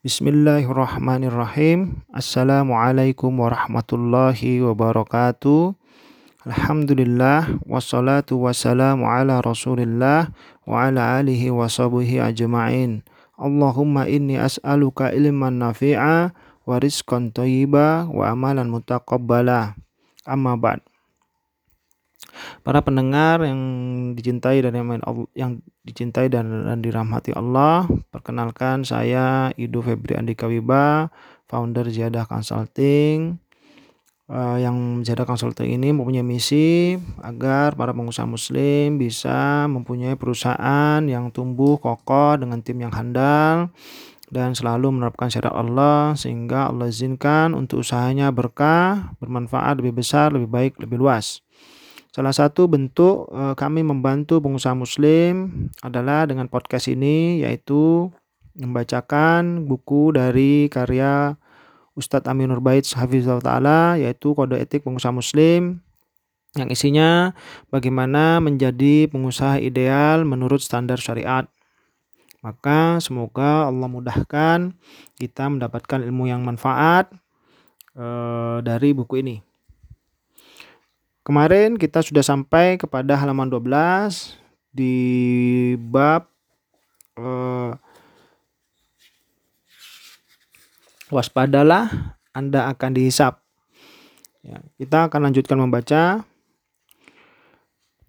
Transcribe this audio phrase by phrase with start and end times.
[0.00, 2.00] Bismillahirrahmanirrahim.
[2.08, 5.76] Assalamualaikum warahmatullahi wabarakatuh.
[6.48, 10.32] Alhamdulillah wassalatu wassalamu ala Rasulillah
[10.64, 13.04] wa ala alihi wa sahbihi ajma'in.
[13.36, 16.32] Allahumma inni as'aluka ilman nafi'a
[16.64, 19.76] wa rizqan thayyiba wa amalan mutaqabbala.
[20.24, 20.80] Amma ba'd.
[22.60, 23.60] Para pendengar yang
[24.12, 24.76] dicintai dan
[25.32, 31.08] yang dicintai dan, dan dirahmati Allah, perkenalkan saya Ido Febri Andika Wiba,
[31.48, 33.40] founder Ziyadah Consulting.
[34.30, 41.34] Uh, yang Ziyadah Consulting ini mempunyai misi agar para pengusaha muslim bisa mempunyai perusahaan yang
[41.34, 43.74] tumbuh kokoh dengan tim yang handal
[44.30, 50.46] dan selalu menerapkan syariat Allah sehingga Allah izinkan untuk usahanya berkah, bermanfaat lebih besar, lebih
[50.46, 51.42] baik, lebih luas.
[52.10, 58.10] Salah satu bentuk uh, kami membantu pengusaha muslim adalah dengan podcast ini yaitu
[58.58, 61.38] membacakan buku dari karya
[61.94, 65.78] Ustadz Aminur Bait Hafizullah Ta'ala yaitu Kode Etik Pengusaha Muslim
[66.58, 67.30] yang isinya
[67.70, 71.46] bagaimana menjadi pengusaha ideal menurut standar syariat.
[72.42, 74.74] Maka semoga Allah mudahkan
[75.14, 77.06] kita mendapatkan ilmu yang manfaat
[77.94, 79.36] uh, dari buku ini.
[81.20, 84.40] Kemarin kita sudah sampai kepada halaman 12
[84.72, 84.96] di
[85.76, 86.24] bab
[87.20, 87.72] eh,
[91.12, 93.42] waspadalah Anda akan dihisap.
[94.40, 96.24] Ya, kita akan lanjutkan membaca.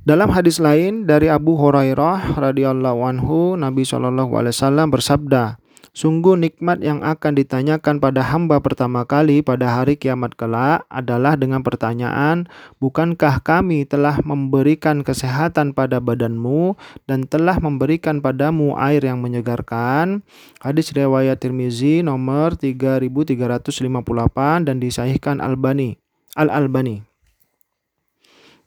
[0.00, 5.59] Dalam hadis lain dari Abu Hurairah radhiyallahu anhu, Nabi Shallallahu alaihi wasallam bersabda,
[5.90, 11.66] Sungguh nikmat yang akan ditanyakan pada hamba pertama kali pada hari kiamat kelak adalah dengan
[11.66, 12.46] pertanyaan,
[12.78, 16.78] Bukankah kami telah memberikan kesehatan pada badanmu
[17.10, 20.22] dan telah memberikan padamu air yang menyegarkan?
[20.62, 25.98] Hadis riwayat Tirmizi nomor 3358 dan disahihkan Albani.
[26.38, 27.09] Al-Albani.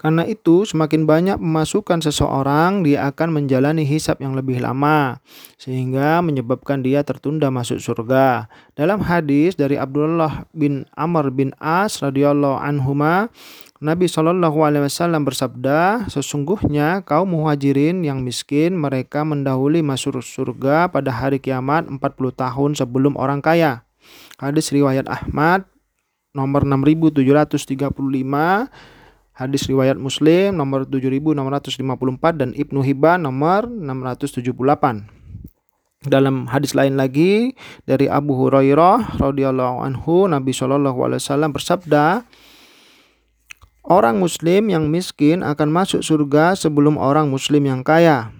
[0.03, 5.23] Karena itu, semakin banyak memasukkan seseorang, dia akan menjalani hisap yang lebih lama,
[5.55, 8.52] sehingga menyebabkan dia tertunda masuk surga.
[8.75, 13.31] Dalam hadis dari Abdullah bin Amr bin As radhiyallahu anhuma,
[13.80, 21.15] Nabi Shallallahu alaihi wasallam bersabda, sesungguhnya kaum muhajirin yang miskin mereka mendahului masuk surga pada
[21.15, 21.95] hari kiamat 40
[22.36, 23.87] tahun sebelum orang kaya.
[24.36, 25.63] Hadis riwayat Ahmad
[26.36, 28.67] nomor 6735
[29.33, 31.82] Hadis riwayat Muslim nomor 7654
[32.38, 35.10] dan Ibnu Hibban nomor 678.
[36.04, 37.55] Dalam hadis lain lagi
[37.88, 42.27] dari Abu Hurairah radhiyallahu anhu Nabi Shallallahu alaihi wasallam bersabda
[43.83, 48.32] Orang muslim yang miskin akan masuk surga sebelum orang muslim yang kaya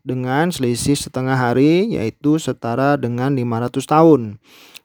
[0.00, 4.20] dengan selisih setengah hari yaitu setara dengan 500 tahun.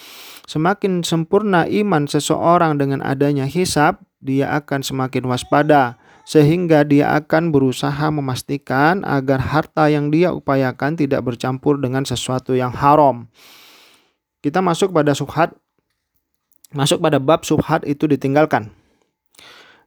[0.46, 8.06] Semakin sempurna iman seseorang dengan adanya hisap, dia akan semakin waspada sehingga dia akan berusaha
[8.12, 13.26] memastikan agar harta yang dia upayakan tidak bercampur dengan sesuatu yang haram.
[14.40, 15.52] Kita masuk pada subhat,
[16.72, 18.72] masuk pada bab subhat itu ditinggalkan.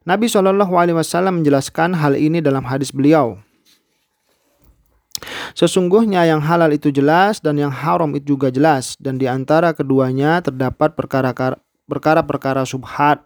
[0.04, 3.40] Nabi Shallallahu Alaihi Wasallam menjelaskan hal ini dalam hadis beliau.
[5.56, 10.44] Sesungguhnya yang halal itu jelas dan yang haram itu juga jelas dan di antara keduanya
[10.44, 13.24] terdapat perkara-perkara subhat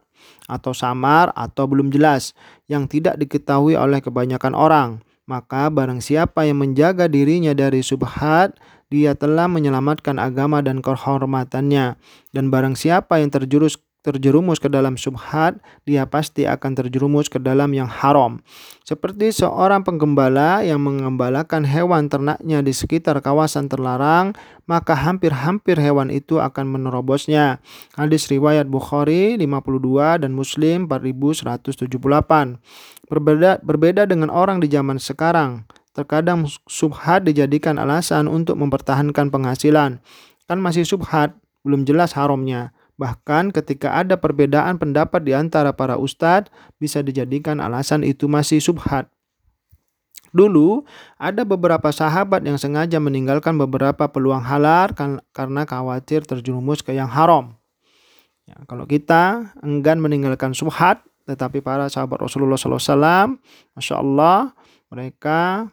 [0.47, 2.31] atau samar atau belum jelas
[2.71, 4.89] yang tidak diketahui oleh kebanyakan orang.
[5.27, 8.55] Maka barang siapa yang menjaga dirinya dari subhat,
[8.87, 11.99] dia telah menyelamatkan agama dan kehormatannya.
[12.31, 17.75] Dan barang siapa yang terjurus terjerumus ke dalam subhat, dia pasti akan terjerumus ke dalam
[17.75, 18.39] yang haram.
[18.87, 24.31] Seperti seorang penggembala yang mengembalakan hewan ternaknya di sekitar kawasan terlarang,
[24.63, 27.59] maka hampir-hampir hewan itu akan menerobosnya.
[27.99, 32.59] Hadis riwayat Bukhari 52 dan Muslim 4178.
[33.07, 35.67] Berbeda, berbeda dengan orang di zaman sekarang.
[35.91, 39.97] Terkadang subhat dijadikan alasan untuk mempertahankan penghasilan.
[40.45, 41.33] Kan masih subhat,
[41.65, 42.76] belum jelas haramnya.
[42.97, 46.49] Bahkan ketika ada perbedaan pendapat di antara para ustadz,
[46.81, 49.05] bisa dijadikan alasan itu masih subhat.
[50.33, 50.83] Dulu,
[51.15, 54.91] ada beberapa sahabat yang sengaja meninggalkan beberapa peluang halal
[55.31, 57.55] karena khawatir terjerumus ke yang haram.
[58.43, 63.39] Ya, kalau kita enggan meninggalkan subhat, tetapi para sahabat Rasulullah SAW,
[63.75, 64.55] Masya Allah,
[64.87, 65.67] mereka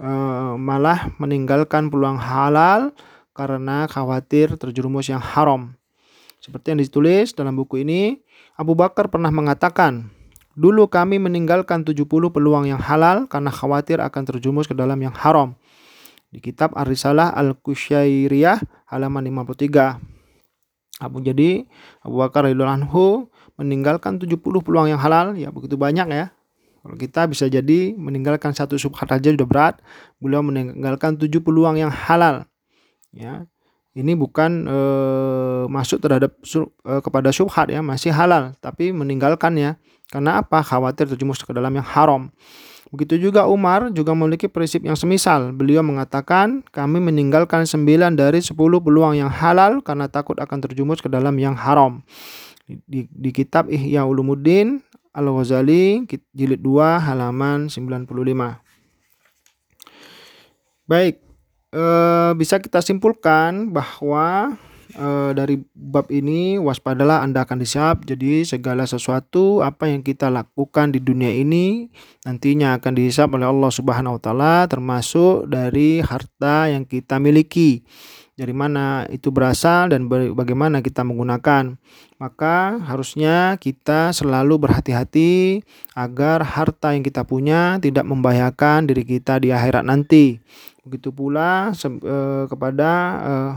[0.00, 2.96] uh, malah meninggalkan peluang halal
[3.36, 5.76] karena khawatir terjerumus yang haram.
[6.46, 8.22] Seperti yang ditulis dalam buku ini,
[8.54, 10.14] Abu Bakar pernah mengatakan,
[10.54, 15.58] Dulu kami meninggalkan 70 peluang yang halal karena khawatir akan terjumus ke dalam yang haram.
[16.30, 21.02] Di kitab Ar-Risalah Al-Kusyairiyah halaman 53.
[21.02, 21.68] Abu jadi
[22.00, 23.28] Abu Bakar anhu
[23.60, 26.32] meninggalkan 70 peluang yang halal, ya begitu banyak ya.
[26.80, 29.74] Kalau kita bisa jadi meninggalkan satu subhat aja sudah berat,
[30.22, 32.46] beliau meninggalkan tujuh peluang yang halal.
[33.10, 33.44] Ya,
[33.96, 34.78] ini bukan e,
[35.72, 39.80] masuk terhadap e, kepada syubhat ya, masih halal, tapi meninggalkannya
[40.12, 40.60] karena apa?
[40.60, 42.28] Khawatir terjumus ke dalam yang haram.
[42.94, 45.50] Begitu juga Umar juga memiliki prinsip yang semisal.
[45.50, 51.10] Beliau mengatakan, kami meninggalkan 9 dari 10 peluang yang halal karena takut akan terjumus ke
[51.10, 52.06] dalam yang haram.
[52.62, 58.06] Di, di, di kitab Ihya Ulumuddin Al-Ghazali jilid 2 halaman 95.
[60.86, 61.18] Baik,
[61.76, 64.56] Eh, bisa kita simpulkan bahwa
[64.96, 68.08] e, dari bab ini waspadalah Anda akan disab.
[68.08, 71.92] Jadi segala sesuatu apa yang kita lakukan di dunia ini
[72.24, 77.84] nantinya akan dihisap oleh Allah Subhanahu wa taala termasuk dari harta yang kita miliki.
[78.36, 81.76] Dari mana itu berasal dan bagaimana kita menggunakan.
[82.20, 85.64] Maka harusnya kita selalu berhati-hati
[85.96, 90.40] agar harta yang kita punya tidak membahayakan diri kita di akhirat nanti.
[90.86, 92.90] Begitu pula uh, kepada
[93.26, 93.52] uh,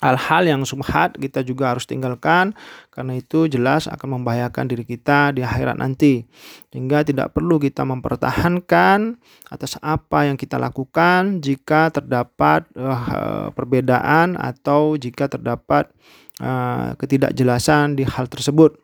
[0.00, 2.56] hal-hal yang subhat kita juga harus tinggalkan.
[2.88, 6.24] Karena itu jelas akan membahayakan diri kita di akhirat nanti.
[6.72, 9.20] Sehingga tidak perlu kita mempertahankan
[9.52, 15.92] atas apa yang kita lakukan jika terdapat uh, perbedaan atau jika terdapat
[16.40, 18.80] uh, ketidakjelasan di hal tersebut.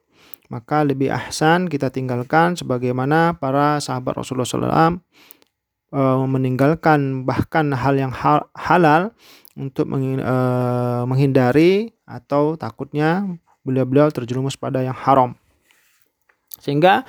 [0.46, 5.02] Maka lebih ahsan kita tinggalkan sebagaimana para sahabat Rasulullah SAW
[5.92, 9.12] uh, meninggalkan bahkan hal yang hal, halal
[9.56, 13.26] untuk uh, menghindari atau takutnya
[13.66, 15.34] beliau-beliau terjerumus pada yang haram.
[16.62, 17.02] Sehingga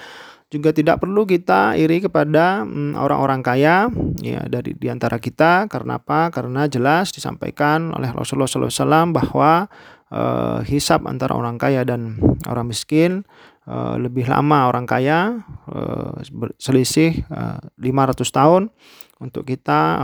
[0.47, 3.91] juga tidak perlu kita iri kepada mm, orang-orang kaya
[4.23, 6.31] ya dari di antara kita karena apa?
[6.31, 9.67] Karena jelas disampaikan oleh Rasulullah SAW bahwa
[10.07, 12.15] uh, hisab antara orang kaya dan
[12.47, 13.27] orang miskin
[13.67, 16.15] Eh, lebih lama orang kaya uh,
[16.55, 18.71] selisih uh, eh, 500 tahun
[19.19, 19.99] untuk kita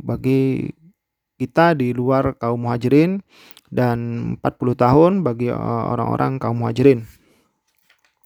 [0.00, 0.72] bagi
[1.36, 3.20] kita di luar kaum muhajirin
[3.68, 3.98] dan
[4.40, 4.48] 40
[4.80, 7.04] tahun bagi orang-orang kaum muhajirin.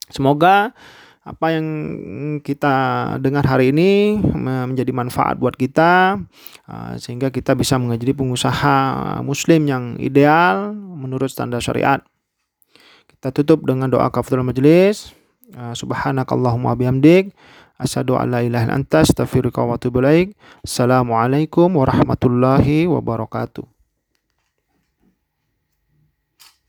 [0.06, 0.70] Semoga
[1.24, 1.66] apa yang
[2.44, 2.76] kita
[3.24, 6.20] dengar hari ini menjadi manfaat buat kita
[7.00, 8.76] sehingga kita bisa menjadi pengusaha
[9.24, 12.04] muslim yang ideal menurut standar syariat.
[13.26, 15.10] Kita tutup dengan doa kafaratul majlis.
[15.50, 17.34] Uh, Subhanakallahumma bihamdik
[17.74, 20.38] asyhadu an la ilaha illa anta astaghfiruka wa atubu ilaik.
[20.62, 23.75] Assalamualaikum warahmatullahi wabarakatuh.